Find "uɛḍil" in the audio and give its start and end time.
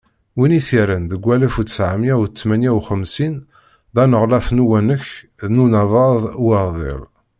6.47-7.01